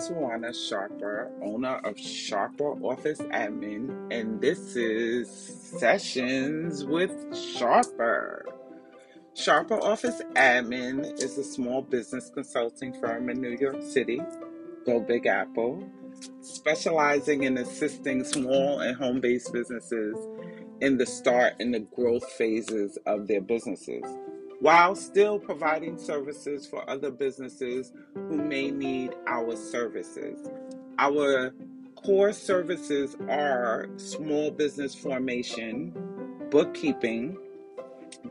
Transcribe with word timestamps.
Tawana 0.00 0.54
Sharper, 0.54 1.30
owner 1.42 1.78
of 1.84 1.98
Sharper 1.98 2.72
Office 2.82 3.18
Admin, 3.18 4.10
and 4.10 4.40
this 4.40 4.74
is 4.74 5.28
Sessions 5.30 6.86
with 6.86 7.12
Sharper. 7.36 8.46
Sharper 9.34 9.74
Office 9.74 10.22
Admin 10.36 11.22
is 11.22 11.36
a 11.36 11.44
small 11.44 11.82
business 11.82 12.30
consulting 12.32 12.94
firm 12.98 13.28
in 13.28 13.42
New 13.42 13.58
York 13.60 13.82
City, 13.82 14.22
Go 14.86 15.00
Big 15.00 15.26
Apple, 15.26 15.86
specializing 16.40 17.42
in 17.42 17.58
assisting 17.58 18.24
small 18.24 18.80
and 18.80 18.96
home 18.96 19.20
based 19.20 19.52
businesses 19.52 20.16
in 20.80 20.96
the 20.96 21.04
start 21.04 21.52
and 21.60 21.74
the 21.74 21.80
growth 21.80 22.24
phases 22.32 22.98
of 23.04 23.28
their 23.28 23.42
businesses 23.42 24.04
while 24.60 24.94
still 24.94 25.38
providing 25.38 25.98
services 25.98 26.66
for 26.66 26.88
other 26.88 27.10
businesses 27.10 27.92
who 28.14 28.36
may 28.36 28.70
need 28.70 29.14
our 29.26 29.56
services. 29.56 30.48
Our 30.98 31.54
core 31.96 32.32
services 32.32 33.16
are 33.28 33.88
small 33.96 34.50
business 34.50 34.94
formation, 34.94 35.94
bookkeeping, 36.50 37.38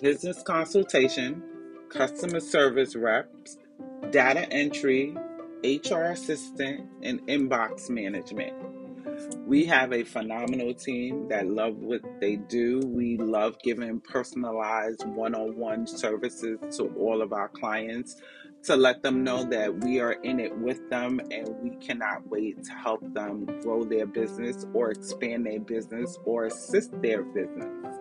business 0.00 0.42
consultation, 0.42 1.42
customer 1.88 2.40
service 2.40 2.96
reps, 2.96 3.58
data 4.10 4.50
entry, 4.52 5.16
HR 5.64 6.12
assistant, 6.12 6.88
and 7.02 7.20
inbox 7.28 7.88
management. 7.88 8.54
We 9.46 9.64
have 9.66 9.92
a 9.92 10.04
phenomenal 10.04 10.74
team 10.74 11.28
that 11.28 11.48
love 11.48 11.76
what 11.76 12.02
they 12.20 12.36
do. 12.36 12.80
We 12.80 13.16
love 13.16 13.56
giving 13.62 14.00
personalized 14.00 15.06
one 15.06 15.34
on 15.34 15.56
one 15.56 15.86
services 15.86 16.58
to 16.76 16.88
all 16.98 17.22
of 17.22 17.32
our 17.32 17.48
clients 17.48 18.16
to 18.64 18.76
let 18.76 19.02
them 19.02 19.24
know 19.24 19.44
that 19.44 19.84
we 19.84 20.00
are 20.00 20.14
in 20.14 20.40
it 20.40 20.56
with 20.58 20.88
them 20.90 21.20
and 21.30 21.48
we 21.62 21.76
cannot 21.76 22.26
wait 22.28 22.64
to 22.64 22.72
help 22.72 23.00
them 23.14 23.46
grow 23.62 23.84
their 23.84 24.06
business 24.06 24.66
or 24.74 24.90
expand 24.90 25.46
their 25.46 25.60
business 25.60 26.18
or 26.24 26.46
assist 26.46 26.90
their 27.00 27.22
business. 27.22 27.96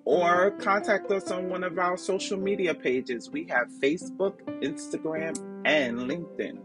or 0.04 0.50
contact 0.52 1.10
us 1.10 1.30
on 1.30 1.48
one 1.48 1.64
of 1.64 1.78
our 1.78 1.96
social 1.96 2.38
media 2.38 2.74
pages. 2.74 3.30
We 3.30 3.46
have 3.46 3.68
Facebook, 3.82 4.42
Instagram, 4.62 5.38
and 5.64 6.00
LinkedIn. 6.00 6.58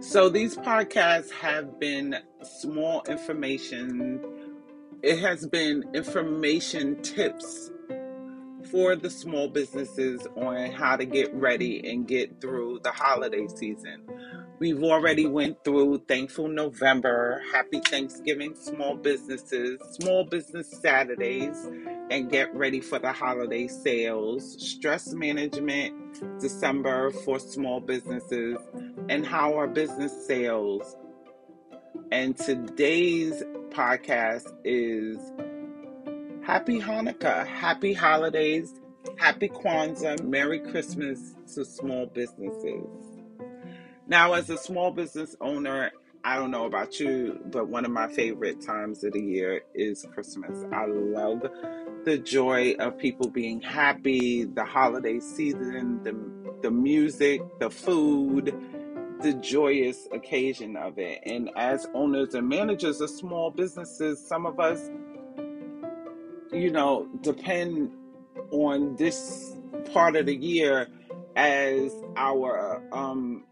So 0.00 0.28
these 0.28 0.56
podcasts 0.56 1.30
have 1.30 1.78
been 1.78 2.16
small 2.42 3.04
information. 3.08 4.20
It 5.02 5.20
has 5.20 5.46
been 5.46 5.84
information 5.94 7.00
tips 7.02 7.70
for 8.70 8.96
the 8.96 9.10
small 9.10 9.48
businesses 9.48 10.26
on 10.36 10.70
how 10.72 10.96
to 10.96 11.04
get 11.04 11.32
ready 11.34 11.90
and 11.90 12.06
get 12.06 12.40
through 12.40 12.80
the 12.82 12.90
holiday 12.90 13.46
season. 13.48 14.02
We've 14.58 14.82
already 14.82 15.26
went 15.26 15.62
through 15.62 16.02
Thankful 16.08 16.48
November, 16.48 17.42
Happy 17.52 17.80
Thanksgiving 17.80 18.56
small 18.56 18.96
businesses, 18.96 19.80
Small 20.00 20.24
Business 20.24 20.68
Saturdays, 20.68 21.70
and 22.10 22.28
get 22.28 22.52
ready 22.54 22.80
for 22.80 22.98
the 22.98 23.12
holiday 23.12 23.68
sales, 23.68 24.70
stress 24.70 25.12
management 25.12 26.40
December 26.40 27.12
for 27.12 27.38
small 27.38 27.80
businesses, 27.80 28.58
and 29.08 29.24
how 29.24 29.54
our 29.54 29.68
business 29.68 30.26
sales. 30.26 30.96
And 32.10 32.36
today's 32.36 33.44
podcast 33.70 34.52
is 34.64 35.18
Happy 36.48 36.80
Hanukkah, 36.80 37.46
happy 37.46 37.92
holidays, 37.92 38.72
happy 39.18 39.50
Kwanzaa, 39.50 40.24
Merry 40.24 40.60
Christmas 40.60 41.34
to 41.52 41.62
small 41.62 42.06
businesses. 42.06 42.86
Now, 44.06 44.32
as 44.32 44.48
a 44.48 44.56
small 44.56 44.90
business 44.90 45.36
owner, 45.42 45.92
I 46.24 46.36
don't 46.36 46.50
know 46.50 46.64
about 46.64 46.98
you, 47.00 47.38
but 47.52 47.68
one 47.68 47.84
of 47.84 47.90
my 47.90 48.08
favorite 48.08 48.62
times 48.62 49.04
of 49.04 49.12
the 49.12 49.20
year 49.20 49.60
is 49.74 50.06
Christmas. 50.14 50.64
I 50.72 50.86
love 50.86 51.42
the 52.06 52.16
joy 52.16 52.76
of 52.80 52.96
people 52.96 53.28
being 53.28 53.60
happy, 53.60 54.44
the 54.44 54.64
holiday 54.64 55.20
season, 55.20 56.02
the, 56.02 56.18
the 56.62 56.70
music, 56.70 57.42
the 57.60 57.68
food, 57.68 58.54
the 59.20 59.34
joyous 59.34 60.08
occasion 60.12 60.78
of 60.78 60.98
it. 60.98 61.20
And 61.26 61.50
as 61.56 61.86
owners 61.92 62.32
and 62.32 62.48
managers 62.48 63.02
of 63.02 63.10
small 63.10 63.50
businesses, 63.50 64.26
some 64.26 64.46
of 64.46 64.58
us 64.58 64.88
you 66.52 66.70
know, 66.70 67.08
depend 67.22 67.92
on 68.50 68.96
this 68.96 69.56
part 69.92 70.16
of 70.16 70.26
the 70.26 70.34
year 70.36 70.88
as 71.36 71.92
our 72.16 72.82
um 72.92 73.44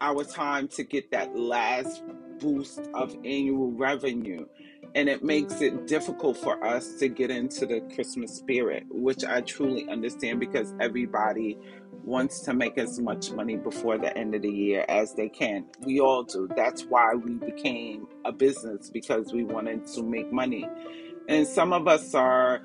our 0.00 0.24
time 0.24 0.68
to 0.68 0.84
get 0.84 1.10
that 1.10 1.36
last 1.36 2.02
boost 2.38 2.80
of 2.94 3.14
annual 3.24 3.72
revenue 3.72 4.46
and 4.94 5.08
it 5.08 5.22
makes 5.22 5.60
it 5.60 5.86
difficult 5.86 6.36
for 6.38 6.62
us 6.64 6.94
to 6.98 7.08
get 7.08 7.30
into 7.30 7.66
the 7.66 7.80
Christmas 7.94 8.34
spirit, 8.34 8.84
which 8.90 9.24
I 9.24 9.42
truly 9.42 9.88
understand 9.90 10.40
because 10.40 10.74
everybody 10.80 11.58
wants 12.04 12.40
to 12.42 12.54
make 12.54 12.78
as 12.78 12.98
much 12.98 13.30
money 13.32 13.56
before 13.56 13.98
the 13.98 14.16
end 14.16 14.34
of 14.34 14.42
the 14.42 14.50
year 14.50 14.86
as 14.88 15.14
they 15.14 15.28
can. 15.28 15.66
We 15.84 16.00
all 16.00 16.22
do. 16.22 16.48
That's 16.56 16.84
why 16.84 17.14
we 17.14 17.34
became 17.34 18.06
a 18.24 18.32
business 18.32 18.90
because 18.90 19.32
we 19.34 19.44
wanted 19.44 19.86
to 19.88 20.02
make 20.02 20.32
money. 20.32 20.66
And 21.28 21.46
some 21.46 21.72
of 21.72 21.88
us 21.88 22.14
are 22.14 22.62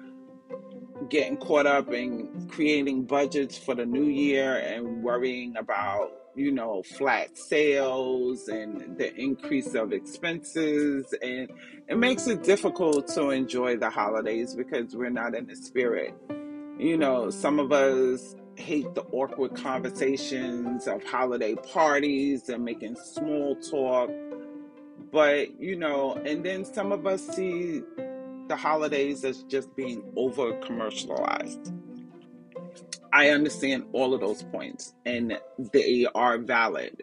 getting 1.09 1.37
caught 1.37 1.65
up 1.65 1.91
in 1.91 2.47
creating 2.49 3.03
budgets 3.03 3.57
for 3.57 3.75
the 3.75 3.85
new 3.85 4.05
year 4.05 4.57
and 4.57 5.03
worrying 5.03 5.57
about, 5.57 6.11
you 6.35 6.51
know, 6.51 6.83
flat 6.83 7.37
sales 7.37 8.47
and 8.47 8.97
the 8.97 9.13
increase 9.15 9.73
of 9.73 9.93
expenses. 9.93 11.13
And 11.21 11.49
it 11.87 11.97
makes 11.97 12.27
it 12.27 12.43
difficult 12.43 13.07
to 13.09 13.31
enjoy 13.31 13.77
the 13.77 13.89
holidays 13.89 14.55
because 14.55 14.95
we're 14.95 15.09
not 15.09 15.35
in 15.35 15.47
the 15.47 15.55
spirit. 15.55 16.13
You 16.77 16.97
know, 16.97 17.29
some 17.29 17.59
of 17.59 17.71
us 17.71 18.35
hate 18.55 18.93
the 18.93 19.01
awkward 19.11 19.55
conversations 19.55 20.87
of 20.87 21.03
holiday 21.03 21.55
parties 21.55 22.47
and 22.49 22.63
making 22.63 22.95
small 22.95 23.55
talk. 23.55 24.09
But, 25.11 25.59
you 25.59 25.75
know, 25.75 26.13
and 26.13 26.45
then 26.45 26.63
some 26.63 26.91
of 26.91 27.05
us 27.05 27.27
see 27.27 27.81
the 28.51 28.57
holidays 28.57 29.23
as 29.23 29.43
just 29.43 29.73
being 29.77 30.03
over 30.17 30.51
commercialized. 30.59 31.71
I 33.13 33.29
understand 33.29 33.85
all 33.93 34.13
of 34.13 34.19
those 34.19 34.43
points 34.43 34.93
and 35.05 35.39
they 35.71 36.05
are 36.15 36.37
valid 36.37 37.01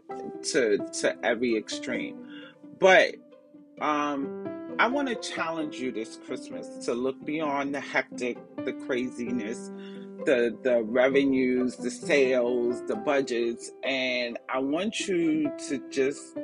to 0.53 0.77
to 1.01 1.17
every 1.25 1.57
extreme. 1.57 2.19
But 2.79 3.15
um 3.81 4.75
I 4.79 4.89
want 4.89 5.09
to 5.09 5.15
challenge 5.15 5.77
you 5.77 5.91
this 5.91 6.19
Christmas 6.27 6.85
to 6.85 6.93
look 6.93 7.25
beyond 7.25 7.75
the 7.75 7.81
hectic, 7.81 8.37
the 8.67 8.75
craziness, 8.75 9.71
the 10.27 10.55
the 10.63 10.83
revenues, 10.83 11.77
the 11.77 11.91
sales, 11.91 12.87
the 12.89 12.97
budgets 12.97 13.71
and 13.85 14.39
I 14.53 14.59
want 14.59 15.01
you 15.09 15.51
to 15.69 15.83
just 15.89 16.37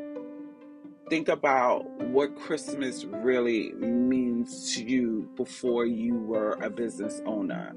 think 1.08 1.28
about 1.28 1.84
what 2.08 2.36
Christmas 2.36 3.04
really 3.04 3.72
means 3.72 4.74
to 4.74 4.84
you 4.84 5.28
before 5.36 5.86
you 5.86 6.16
were 6.16 6.52
a 6.62 6.70
business 6.70 7.20
owner. 7.26 7.74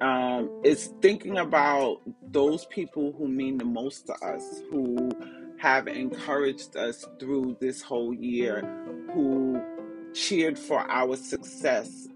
Um, 0.00 0.50
it's 0.64 0.88
thinking 1.00 1.38
about 1.38 2.00
those 2.30 2.66
people 2.66 3.14
who 3.16 3.28
mean 3.28 3.58
the 3.58 3.64
most 3.64 4.06
to 4.08 4.14
us, 4.14 4.62
who 4.70 5.10
have 5.58 5.86
encouraged 5.86 6.76
us 6.76 7.06
through 7.20 7.56
this 7.60 7.80
whole 7.80 8.12
year, 8.12 8.62
who 9.14 9.62
cheered 10.12 10.58
for 10.58 10.80
our 10.90 11.16
success, 11.16 12.08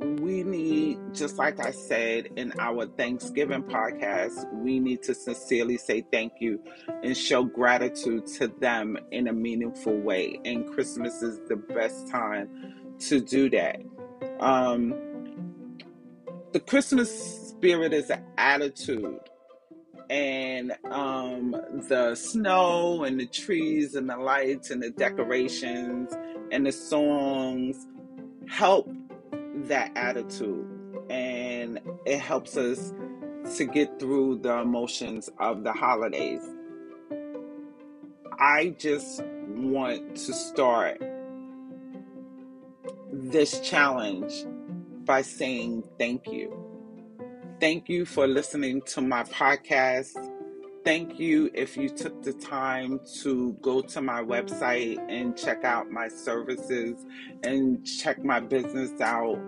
we 0.00 0.42
need, 0.42 0.98
just 1.12 1.36
like 1.36 1.60
I 1.60 1.70
said 1.70 2.28
in 2.36 2.52
our 2.58 2.86
Thanksgiving 2.86 3.62
podcast, 3.62 4.50
we 4.52 4.80
need 4.80 5.02
to 5.02 5.14
sincerely 5.14 5.76
say 5.76 6.04
thank 6.10 6.34
you 6.40 6.60
and 7.02 7.16
show 7.16 7.44
gratitude 7.44 8.26
to 8.38 8.48
them 8.48 8.96
in 9.10 9.28
a 9.28 9.32
meaningful 9.32 9.98
way. 9.98 10.40
And 10.44 10.66
Christmas 10.72 11.22
is 11.22 11.40
the 11.48 11.56
best 11.56 12.08
time 12.08 12.94
to 13.00 13.20
do 13.20 13.50
that. 13.50 13.80
Um, 14.40 14.94
the 16.52 16.60
Christmas 16.60 17.48
spirit 17.48 17.92
is 17.92 18.10
an 18.10 18.24
attitude. 18.38 19.20
And 20.08 20.72
um, 20.86 21.54
the 21.88 22.14
snow 22.14 23.04
and 23.04 23.20
the 23.20 23.26
trees 23.26 23.94
and 23.94 24.08
the 24.08 24.16
lights 24.16 24.70
and 24.70 24.82
the 24.82 24.90
decorations 24.90 26.12
and 26.50 26.66
the 26.66 26.72
songs 26.72 27.86
help 28.48 28.88
that 29.68 29.92
attitude. 29.96 30.66
and 31.08 31.80
it 32.06 32.18
helps 32.20 32.56
us 32.56 32.92
to 33.56 33.64
get 33.64 33.98
through 33.98 34.38
the 34.38 34.58
emotions 34.58 35.28
of 35.38 35.64
the 35.64 35.72
holidays. 35.72 36.42
I 38.38 38.76
just 38.78 39.22
want 39.48 40.16
to 40.16 40.32
start 40.32 41.02
this 43.12 43.60
challenge 43.60 44.32
by 45.04 45.22
saying 45.22 45.84
thank 45.98 46.28
you. 46.28 46.56
Thank 47.60 47.88
you 47.88 48.04
for 48.06 48.26
listening 48.26 48.82
to 48.82 49.00
my 49.00 49.24
podcast. 49.24 50.12
Thank 50.84 51.18
you 51.18 51.50
if 51.52 51.76
you 51.76 51.90
took 51.90 52.22
the 52.22 52.32
time 52.32 53.00
to 53.22 53.52
go 53.60 53.82
to 53.82 54.00
my 54.00 54.22
website 54.22 54.98
and 55.10 55.36
check 55.36 55.64
out 55.64 55.90
my 55.90 56.08
services 56.08 57.04
and 57.42 57.84
check 57.84 58.24
my 58.24 58.40
business 58.40 58.98
out. 59.00 59.38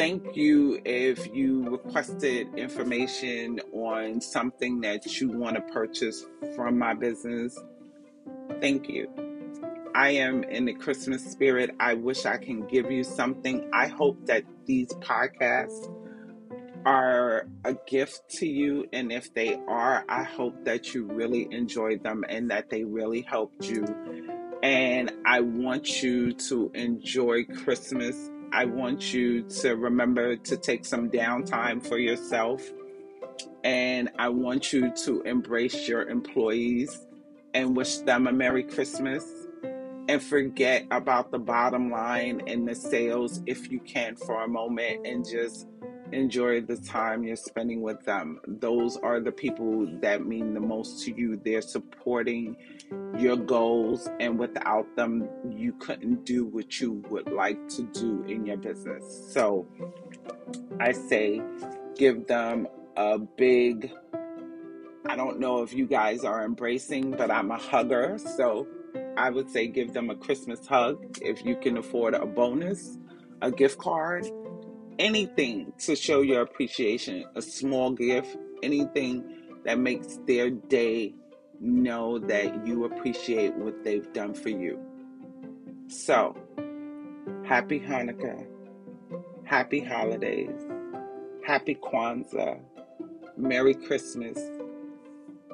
Thank 0.00 0.34
you 0.34 0.80
if 0.86 1.26
you 1.34 1.68
requested 1.68 2.54
information 2.56 3.60
on 3.74 4.22
something 4.22 4.80
that 4.80 5.20
you 5.20 5.28
want 5.28 5.56
to 5.56 5.60
purchase 5.74 6.24
from 6.56 6.78
my 6.78 6.94
business. 6.94 7.54
Thank 8.62 8.88
you. 8.88 9.10
I 9.94 10.12
am 10.12 10.42
in 10.44 10.64
the 10.64 10.72
Christmas 10.72 11.22
spirit. 11.30 11.76
I 11.78 11.92
wish 11.92 12.24
I 12.24 12.38
can 12.38 12.66
give 12.66 12.90
you 12.90 13.04
something. 13.04 13.68
I 13.74 13.88
hope 13.88 14.24
that 14.24 14.44
these 14.64 14.88
podcasts 14.88 15.94
are 16.86 17.46
a 17.66 17.74
gift 17.86 18.22
to 18.38 18.46
you. 18.46 18.86
And 18.94 19.12
if 19.12 19.34
they 19.34 19.60
are, 19.68 20.06
I 20.08 20.22
hope 20.22 20.64
that 20.64 20.94
you 20.94 21.04
really 21.04 21.46
enjoyed 21.50 22.02
them 22.02 22.24
and 22.26 22.50
that 22.50 22.70
they 22.70 22.84
really 22.84 23.20
helped 23.20 23.68
you. 23.68 23.84
And 24.62 25.12
I 25.26 25.40
want 25.40 26.02
you 26.02 26.32
to 26.32 26.70
enjoy 26.72 27.44
Christmas. 27.44 28.30
I 28.52 28.64
want 28.64 29.14
you 29.14 29.42
to 29.60 29.76
remember 29.76 30.36
to 30.36 30.56
take 30.56 30.84
some 30.84 31.08
downtime 31.08 31.86
for 31.86 31.98
yourself. 31.98 32.62
And 33.62 34.10
I 34.18 34.28
want 34.28 34.72
you 34.72 34.92
to 35.04 35.22
embrace 35.22 35.86
your 35.88 36.08
employees 36.08 37.06
and 37.54 37.76
wish 37.76 37.98
them 37.98 38.26
a 38.26 38.32
Merry 38.32 38.64
Christmas 38.64 39.24
and 40.08 40.20
forget 40.20 40.86
about 40.90 41.30
the 41.30 41.38
bottom 41.38 41.90
line 41.90 42.42
and 42.48 42.66
the 42.66 42.74
sales 42.74 43.40
if 43.46 43.70
you 43.70 43.78
can 43.80 44.16
for 44.16 44.42
a 44.42 44.48
moment 44.48 45.06
and 45.06 45.24
just 45.24 45.68
enjoy 46.12 46.60
the 46.62 46.76
time 46.76 47.24
you're 47.24 47.36
spending 47.36 47.82
with 47.82 48.04
them. 48.04 48.40
Those 48.46 48.96
are 48.96 49.20
the 49.20 49.32
people 49.32 49.86
that 50.00 50.26
mean 50.26 50.54
the 50.54 50.60
most 50.60 51.04
to 51.04 51.14
you. 51.14 51.40
They're 51.44 51.62
supporting 51.62 52.56
your 53.18 53.36
goals, 53.36 54.08
and 54.20 54.38
without 54.38 54.96
them, 54.96 55.28
you 55.48 55.72
couldn't 55.74 56.24
do 56.24 56.44
what 56.44 56.80
you 56.80 57.02
would 57.10 57.30
like 57.32 57.68
to 57.70 57.82
do 57.92 58.24
in 58.24 58.46
your 58.46 58.56
business. 58.56 59.30
So 59.32 59.66
I 60.78 60.92
say 60.92 61.42
give 61.96 62.26
them 62.26 62.66
a 62.96 63.18
big 63.18 63.90
I 65.06 65.16
don't 65.16 65.40
know 65.40 65.62
if 65.62 65.72
you 65.72 65.86
guys 65.86 66.24
are 66.24 66.44
embracing, 66.44 67.12
but 67.12 67.30
I'm 67.30 67.50
a 67.50 67.56
hugger. 67.56 68.18
So 68.18 68.66
I 69.16 69.30
would 69.30 69.50
say 69.50 69.66
give 69.66 69.92
them 69.92 70.10
a 70.10 70.14
Christmas 70.14 70.66
hug 70.66 71.18
if 71.22 71.44
you 71.44 71.56
can 71.56 71.78
afford 71.78 72.14
a 72.14 72.26
bonus, 72.26 72.98
a 73.40 73.50
gift 73.50 73.78
card, 73.78 74.30
anything 75.00 75.72
to 75.78 75.96
show 75.96 76.20
your 76.20 76.42
appreciation, 76.42 77.24
a 77.34 77.40
small 77.40 77.90
gift, 77.90 78.36
anything 78.62 79.24
that 79.64 79.78
makes 79.78 80.18
their 80.26 80.50
day 80.50 81.14
know 81.58 82.18
that 82.18 82.66
you 82.66 82.84
appreciate 82.84 83.54
what 83.56 83.82
they've 83.82 84.12
done 84.12 84.34
for 84.34 84.50
you. 84.50 84.78
So, 85.88 86.36
happy 87.46 87.80
Hanukkah, 87.80 88.46
happy 89.44 89.80
holidays, 89.80 90.68
happy 91.46 91.74
Kwanzaa, 91.76 92.60
Merry 93.38 93.74
Christmas. 93.74 94.38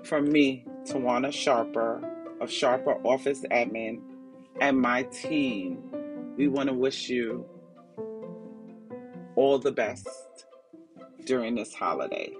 From 0.03 0.31
me, 0.31 0.65
Tawana 0.85 1.33
Sharper 1.33 2.03
of 2.41 2.51
Sharper 2.51 3.01
Office 3.07 3.43
Admin, 3.53 4.01
and 4.61 4.81
my 4.81 5.05
team, 5.05 5.79
we 6.37 6.49
want 6.49 6.69
to 6.69 6.75
wish 6.75 7.09
you 7.09 7.47
all 9.37 9.59
the 9.59 9.73
best 9.73 10.09
during 11.25 11.55
this 11.55 11.75
holiday. 11.75 12.33